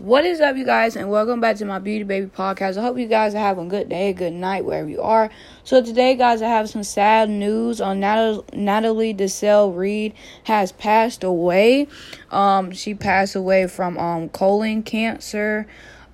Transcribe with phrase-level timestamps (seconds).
[0.00, 2.78] What is up, you guys, and welcome back to my Beauty Baby podcast.
[2.78, 5.28] I hope you guys are having a good day, good night, wherever you are.
[5.62, 11.86] So today, guys, I have some sad news on Natalie, Desselle Reid has passed away.
[12.30, 15.66] Um, she passed away from um colon cancer.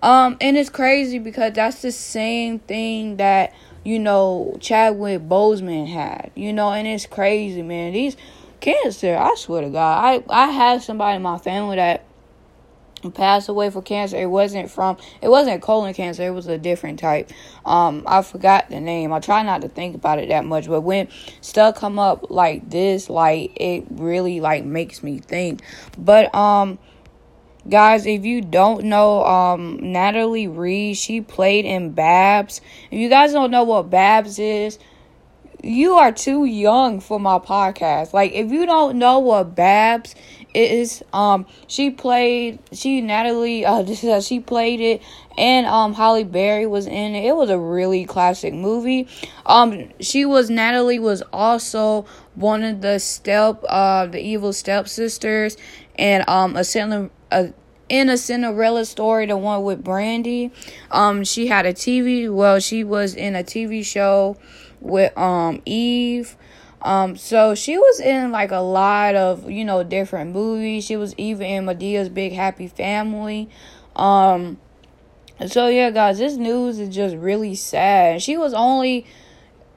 [0.02, 6.32] Um, and it's crazy because that's the same thing that you know Chadwick Boseman had.
[6.34, 7.92] You know, and it's crazy, man.
[7.92, 8.16] These
[8.58, 12.02] cancer, I swear to God, I I have somebody in my family that
[13.14, 14.16] passed away for cancer.
[14.16, 17.30] It wasn't from it wasn't colon cancer, it was a different type.
[17.64, 19.12] Um I forgot the name.
[19.12, 21.08] I try not to think about it that much, but when
[21.40, 25.62] stuff come up like this, like it really like makes me think.
[25.98, 26.78] But um
[27.68, 32.60] guys, if you don't know um Natalie Reid, she played in BAPS.
[32.90, 34.78] If you guys don't know what BAPS is,
[35.62, 38.12] you are too young for my podcast.
[38.12, 40.14] Like if you don't know what BAPS
[40.56, 45.02] is, um, she played she Natalie uh this is how she played it
[45.36, 47.24] and um Halle Berry was in it.
[47.24, 49.08] It was a really classic movie.
[49.44, 55.56] Um she was Natalie was also one of the step uh the evil stepsisters
[55.96, 56.64] and um a
[57.30, 57.52] a
[57.88, 60.50] in a Cinderella story, the one with Brandy.
[60.90, 62.32] Um, she had a TV.
[62.32, 64.36] Well, she was in a TV show
[64.80, 66.36] with um Eve.
[66.82, 70.84] Um, so she was in like a lot of you know different movies.
[70.84, 73.48] She was even in Madea's Big Happy Family.
[73.94, 74.58] Um,
[75.46, 78.22] so yeah, guys, this news is just really sad.
[78.22, 79.06] She was only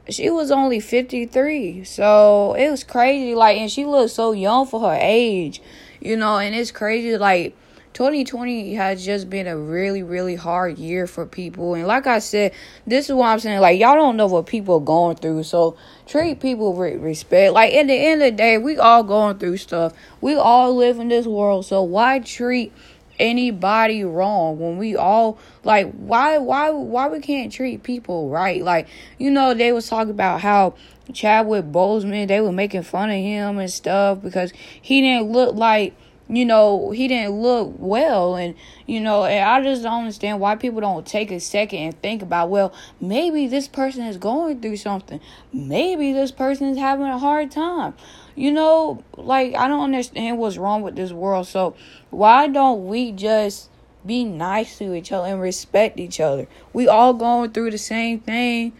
[0.10, 4.80] she was only 53 so it was crazy like and she looked so young for
[4.80, 5.62] her age
[6.02, 7.56] you know and it's crazy like
[7.94, 11.74] 2020 has just been a really, really hard year for people.
[11.74, 12.54] And like I said,
[12.86, 13.60] this is what I'm saying.
[13.60, 15.44] Like, y'all don't know what people are going through.
[15.44, 15.76] So
[16.08, 17.54] treat people with respect.
[17.54, 19.94] Like, at the end of the day, we all going through stuff.
[20.22, 21.66] We all live in this world.
[21.66, 22.72] So why treat
[23.20, 28.88] anybody wrong when we all like why why why we can't treat people right like
[29.18, 30.74] you know they was talking about how
[31.12, 35.94] Chadwick Boseman they were making fun of him and stuff because he didn't look like
[36.30, 38.36] you know, he didn't look well.
[38.36, 38.54] And,
[38.86, 42.22] you know, and I just don't understand why people don't take a second and think
[42.22, 45.20] about, well, maybe this person is going through something.
[45.52, 47.96] Maybe this person is having a hard time.
[48.36, 51.48] You know, like, I don't understand what's wrong with this world.
[51.48, 51.76] So,
[52.12, 53.70] why don't we just
[54.06, 56.48] be nice to each other and respect each other?
[56.72, 58.74] We all going through the same thing.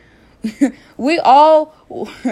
[0.98, 1.76] we all.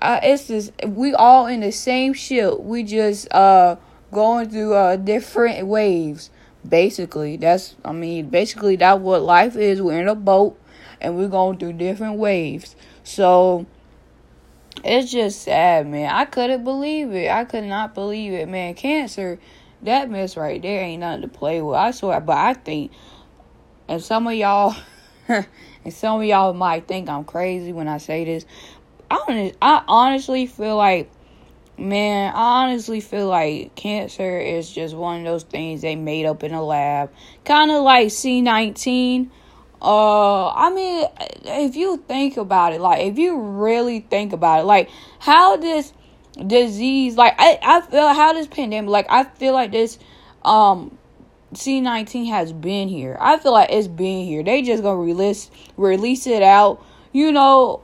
[0.00, 2.60] uh, it's just we all in the same ship.
[2.60, 3.76] We just uh
[4.14, 6.30] going through uh different waves.
[6.66, 9.82] Basically, that's I mean, basically that's what life is.
[9.82, 10.58] We're in a boat
[11.00, 12.74] and we're going through different waves.
[13.02, 13.66] So
[14.82, 16.10] it's just sad, man.
[16.10, 17.30] I couldn't believe it.
[17.30, 18.74] I could not believe it, man.
[18.74, 19.38] Cancer,
[19.82, 21.76] that mess right there ain't nothing to play with.
[21.76, 22.90] I swear, but I think,
[23.86, 24.74] and some of y'all,
[25.28, 25.46] and
[25.90, 28.46] some of y'all might think I'm crazy when I say this.
[29.10, 31.10] I, I honestly feel like
[31.76, 36.44] Man, I honestly feel like cancer is just one of those things they made up
[36.44, 37.10] in a lab.
[37.44, 39.28] Kind of like C19.
[39.82, 41.06] Uh, I mean,
[41.44, 45.92] if you think about it, like, if you really think about it, like, how this
[46.46, 49.98] disease, like, I, I feel how this pandemic, like, I feel like this,
[50.42, 50.96] um,
[51.54, 53.16] C19 has been here.
[53.20, 54.42] I feel like it's been here.
[54.42, 57.82] They just gonna release, release it out, you know,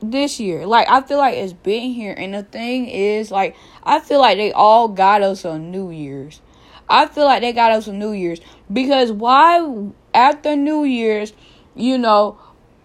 [0.00, 0.66] this year.
[0.66, 4.36] Like I feel like it's been here and the thing is like I feel like
[4.36, 6.40] they all got us on New Year's.
[6.88, 8.40] I feel like they got us on New Year's
[8.72, 11.32] because why after New Year's,
[11.74, 12.38] you know,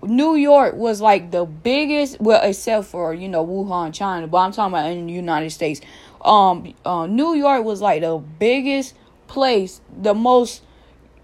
[0.04, 4.52] New York was like the biggest well except for, you know, Wuhan, China, but I'm
[4.52, 5.82] talking about in the United States.
[6.22, 8.96] Um uh, New York was like the biggest
[9.28, 10.62] place, the most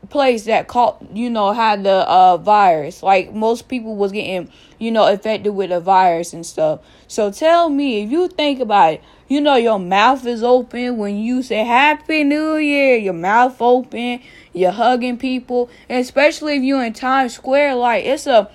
[0.09, 3.03] place that caught you know had the uh virus.
[3.03, 6.81] Like most people was getting you know affected with the virus and stuff.
[7.07, 11.17] So tell me if you think about it you know your mouth is open when
[11.17, 14.21] you say happy new year your mouth open
[14.53, 18.49] you're hugging people and especially if you're in times square like it's a,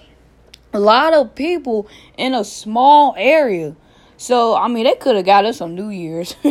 [0.72, 3.76] a lot of people in a small area.
[4.16, 6.34] So i mean they could have got us on new year's.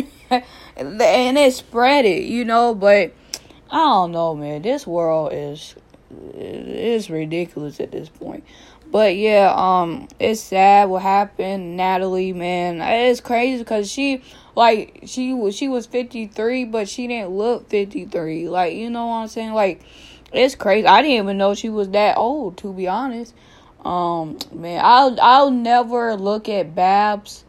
[0.74, 3.12] And they spread it you know but
[3.72, 4.60] I don't know, man.
[4.60, 5.74] This world is
[6.34, 8.44] is ridiculous at this point.
[8.90, 11.78] But yeah, um, it's sad what happened.
[11.78, 14.22] Natalie, man, it's crazy because she
[14.54, 18.46] like she was she was fifty three, but she didn't look fifty three.
[18.50, 19.54] Like you know what I'm saying?
[19.54, 19.80] Like
[20.34, 20.86] it's crazy.
[20.86, 22.58] I didn't even know she was that old.
[22.58, 23.34] To be honest,
[23.86, 27.44] um, man, I'll I'll never look at BAPS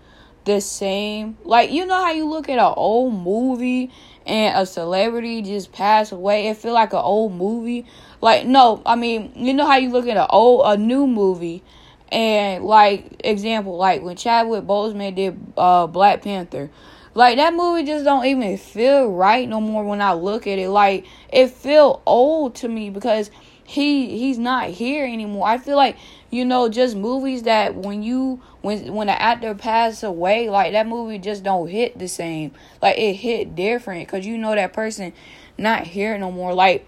[0.45, 1.37] the same.
[1.43, 3.91] Like you know how you look at an old movie
[4.25, 7.85] and a celebrity just passed away, it feel like an old movie.
[8.21, 11.63] Like no, I mean, you know how you look at an old a new movie
[12.11, 16.69] and like example, like when Chadwick Boseman did uh Black Panther.
[17.15, 20.69] Like that movie just don't even feel right no more when I look at it.
[20.69, 23.29] Like it feel old to me because
[23.65, 25.47] he he's not here anymore.
[25.47, 25.97] I feel like
[26.29, 30.87] you know just movies that when you when when an actor passes away, like that
[30.87, 32.51] movie just don't hit the same.
[32.81, 35.13] Like it hit different because you know that person
[35.57, 36.53] not here no more.
[36.53, 36.85] Like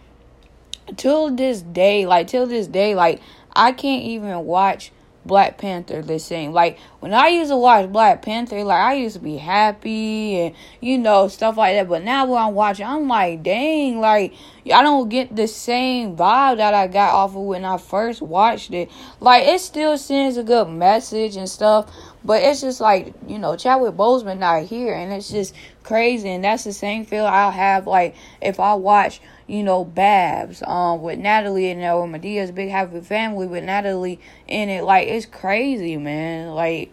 [0.97, 3.21] till this day, like till this day, like
[3.55, 4.91] I can't even watch
[5.25, 6.51] Black Panther the same.
[6.51, 10.55] Like when I used to watch Black Panther, like I used to be happy and
[10.81, 11.89] you know stuff like that.
[11.89, 14.33] But now when I'm watching, I'm like, dang, like
[14.73, 18.71] I don't get the same vibe that I got off of when I first watched
[18.73, 18.89] it.
[19.19, 21.91] Like it still sends a good message and stuff,
[22.23, 25.53] but it's just like you know Chadwick Boseman not here, and it's just
[25.83, 26.29] crazy.
[26.29, 31.01] And that's the same feel I'll have like if I watch you know, BAPS, um,
[31.01, 34.83] with Natalie and or Madea's Big Happy Family with Natalie in it.
[34.83, 36.49] Like, it's crazy, man.
[36.49, 36.91] Like,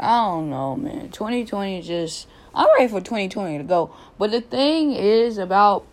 [0.00, 1.10] I don't know, man.
[1.10, 3.94] 2020 just, I'm ready for 2020 to go.
[4.18, 5.86] But the thing is about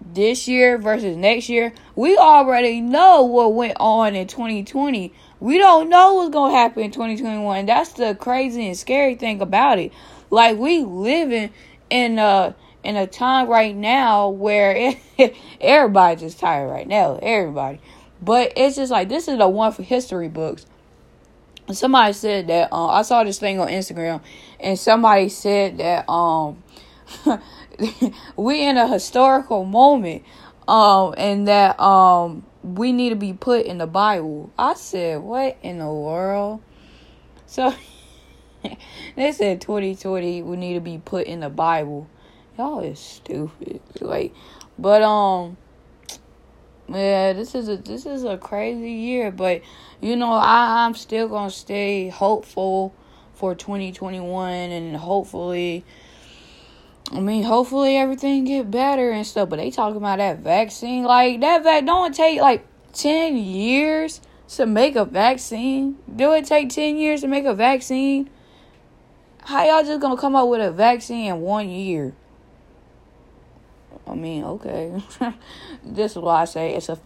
[0.00, 5.12] this year versus next year, we already know what went on in 2020.
[5.40, 7.66] We don't know what's going to happen in 2021.
[7.66, 9.92] That's the crazy and scary thing about it.
[10.30, 11.50] Like, we living
[11.90, 12.52] in, uh,
[12.86, 14.94] in a time right now where
[15.60, 17.18] everybody's just tired right now.
[17.20, 17.80] Everybody.
[18.22, 20.66] But it's just like this is the one for history books.
[21.72, 24.22] Somebody said that uh, I saw this thing on Instagram,
[24.60, 26.62] and somebody said that um
[28.36, 30.24] we in a historical moment,
[30.68, 34.50] um, and that um we need to be put in the Bible.
[34.58, 36.62] I said, what in the world?
[37.46, 37.74] So
[39.16, 42.08] they said 2020 we need to be put in the Bible
[42.56, 43.80] y'all is stupid.
[44.00, 44.34] Like,
[44.78, 45.56] but um,
[46.88, 49.30] yeah, this is a this is a crazy year.
[49.30, 49.62] But
[50.00, 52.94] you know, I I'm still gonna stay hopeful
[53.34, 55.84] for 2021, and hopefully.
[57.12, 59.48] I mean, hopefully everything get better and stuff.
[59.48, 64.66] But they talking about that vaccine, like that vac don't take like ten years to
[64.66, 65.96] make a vaccine.
[66.14, 68.28] Do it take ten years to make a vaccine?
[69.42, 72.12] How y'all just gonna come up with a vaccine in one year?
[74.06, 75.02] I mean, okay.
[75.84, 76.98] this is why I say it's a.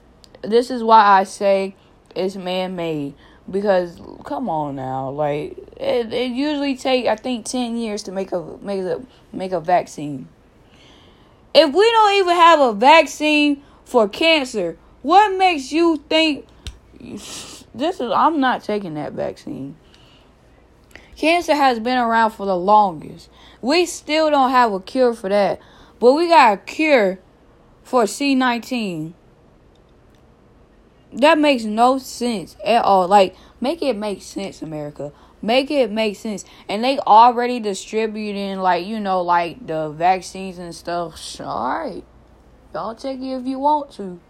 [0.42, 1.74] This is why I say
[2.14, 3.14] it's man made
[3.50, 8.32] because come on now, like it, it usually take I think ten years to make
[8.32, 9.02] a make a
[9.32, 10.28] make a vaccine.
[11.52, 16.46] If we don't even have a vaccine for cancer, what makes you think
[17.00, 19.76] this is I'm not taking that vaccine.
[21.16, 23.28] Cancer has been around for the longest.
[23.60, 25.60] We still don't have a cure for that.
[25.98, 27.18] But we got a cure
[27.82, 29.12] for C19.
[31.12, 33.08] That makes no sense at all.
[33.08, 35.12] Like, make it make sense, America.
[35.42, 36.44] Make it make sense.
[36.68, 41.40] And they already distributing, like, you know, like the vaccines and stuff.
[41.40, 42.04] Alright.
[42.74, 44.20] Y'all take it if you want to.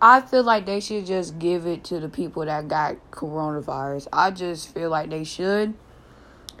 [0.00, 4.08] I feel like they should just give it to the people that got coronavirus.
[4.12, 5.74] I just feel like they should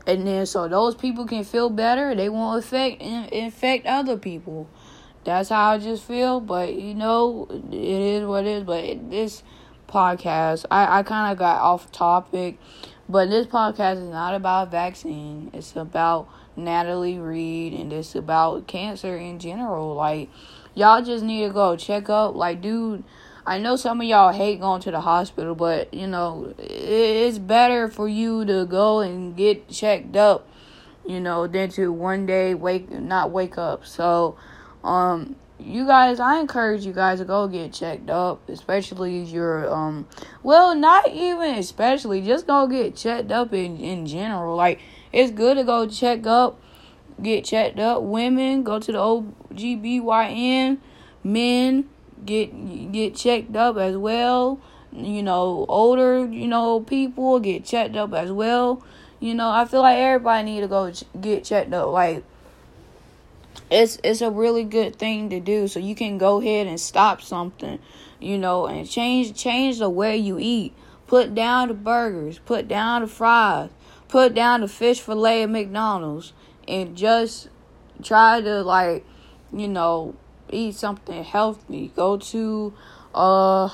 [0.06, 4.68] and then so those people can feel better they won't affect infect other people
[5.24, 9.42] that's how i just feel but you know it is what it is but this
[9.88, 12.58] podcast i, I kind of got off topic
[13.08, 19.16] but this podcast is not about vaccine it's about natalie reid and it's about cancer
[19.16, 20.30] in general like
[20.74, 23.04] y'all just need to go check up like dude
[23.44, 27.88] I know some of y'all hate going to the hospital, but you know, it's better
[27.88, 30.46] for you to go and get checked up,
[31.04, 33.84] you know, than to one day wake not wake up.
[33.84, 34.36] So,
[34.84, 40.06] um you guys, I encourage you guys to go get checked up, especially your um
[40.42, 44.56] well, not even especially, just go get checked up in in general.
[44.56, 44.80] Like
[45.12, 46.60] it's good to go check up,
[47.22, 48.02] get checked up.
[48.02, 50.78] Women go to the OGBYN.
[51.24, 51.88] men
[52.24, 54.60] get get checked up as well.
[54.92, 58.82] You know, older, you know, people get checked up as well.
[59.20, 61.88] You know, I feel like everybody need to go ch- get checked up.
[61.88, 62.24] Like
[63.70, 67.22] it's it's a really good thing to do so you can go ahead and stop
[67.22, 67.78] something,
[68.20, 70.74] you know, and change change the way you eat.
[71.06, 73.70] Put down the burgers, put down the fries,
[74.08, 76.32] put down the fish fillet at McDonald's
[76.66, 77.48] and just
[78.02, 79.04] try to like,
[79.52, 80.14] you know,
[80.50, 81.92] eat something healthy.
[81.94, 82.74] Go to
[83.14, 83.68] uh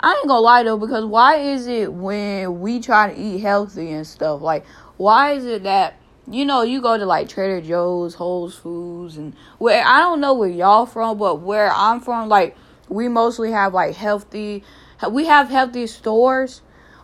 [0.00, 3.90] I ain't gonna lie though, because why is it when we try to eat healthy
[3.90, 4.64] and stuff, like
[4.96, 5.96] why is it that
[6.30, 10.34] you know, you go to like Trader Joe's, Whole Foods, and where I don't know
[10.34, 12.56] where y'all from, but where I'm from, like
[12.88, 14.64] we mostly have like healthy,
[15.10, 16.62] we have healthy stores,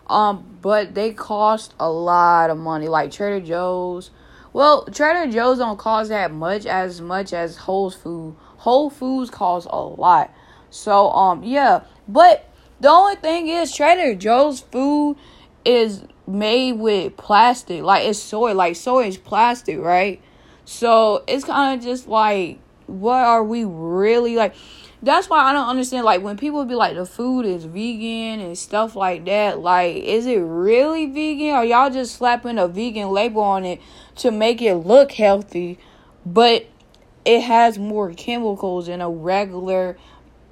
[0.09, 2.89] um, but they cost a lot of money.
[2.89, 4.11] Like Trader Joe's,
[4.53, 8.37] well, Trader Joe's don't cost that much as much as Whole Foods.
[8.59, 10.33] Whole Foods costs a lot,
[10.71, 12.51] so um, yeah, but
[12.81, 15.17] the only thing is Trader Joe's food
[15.65, 17.83] is made with plastic.
[17.83, 18.55] Like it's soy.
[18.55, 20.21] Like soy is plastic, right?
[20.65, 24.55] So it's kind of just like, what are we really like?
[25.03, 26.05] That's why I don't understand.
[26.05, 29.61] Like when people be like, the food is vegan and stuff like that.
[29.61, 31.57] Like, is it really vegan?
[31.57, 33.81] Or y'all just slapping a vegan label on it
[34.17, 35.79] to make it look healthy,
[36.25, 36.67] but
[37.25, 39.99] it has more chemicals than a regular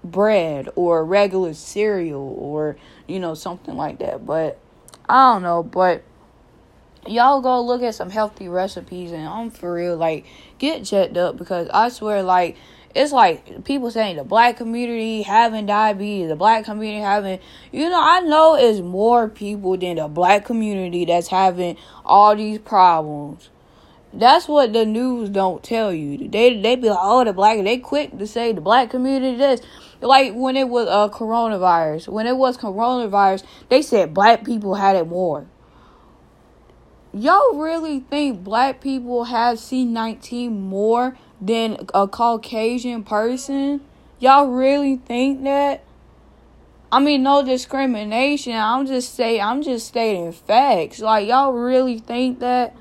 [0.04, 2.76] bread or regular cereal or
[3.06, 4.26] you know something like that.
[4.26, 4.58] But
[5.08, 6.02] I don't know, but
[7.06, 10.24] y'all go look at some healthy recipes and I'm for real like
[10.58, 12.56] get checked up because I swear like
[12.94, 17.40] it's like people saying the black community having diabetes, the black community having
[17.72, 22.58] you know, I know it's more people than the black community that's having all these
[22.58, 23.48] problems.
[24.14, 26.28] That's what the news don't tell you.
[26.28, 27.64] They they be like, oh, the black.
[27.64, 29.62] They quick to say the black community this.
[30.02, 32.08] Like when it was uh coronavirus.
[32.08, 35.46] When it was coronavirus, they said black people had it more.
[37.14, 43.80] Y'all really think black people have C nineteen more than a Caucasian person?
[44.18, 45.84] Y'all really think that?
[46.90, 48.54] I mean, no discrimination.
[48.54, 51.00] I'm just say I'm just stating facts.
[51.00, 52.76] Like y'all really think that?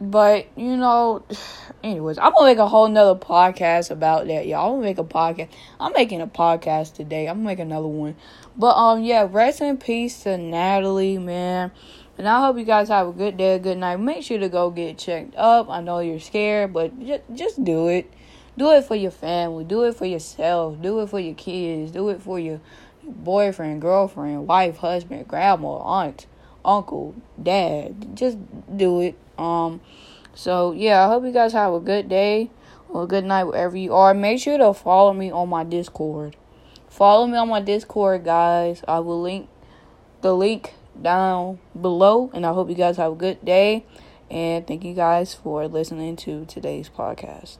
[0.00, 1.24] But you know,
[1.82, 4.66] anyways, I'm gonna make a whole nother podcast about that, y'all.
[4.66, 5.48] I'm gonna make a podcast.
[5.80, 7.28] I'm making a podcast today.
[7.28, 8.16] I'm gonna make another one.
[8.56, 11.72] But um, yeah, rest in peace to Natalie, man.
[12.16, 13.96] And I hope you guys have a good day, a good night.
[14.00, 15.70] Make sure to go get checked up.
[15.70, 18.12] I know you're scared, but just just do it.
[18.56, 19.64] Do it for your family.
[19.64, 20.82] Do it for yourself.
[20.82, 21.92] Do it for your kids.
[21.92, 22.60] Do it for your
[23.04, 26.26] boyfriend, girlfriend, wife, husband, grandma, aunt,
[26.64, 28.16] uncle, dad.
[28.16, 28.38] Just
[28.76, 29.16] do it.
[29.38, 29.80] Um,
[30.34, 32.50] so yeah, I hope you guys have a good day
[32.88, 34.14] or good night wherever you are.
[34.14, 36.36] Make sure to follow me on my Discord.
[36.88, 38.82] Follow me on my Discord, guys.
[38.88, 39.48] I will link
[40.20, 43.84] the link down below, and I hope you guys have a good day.
[44.30, 47.58] And thank you guys for listening to today's podcast.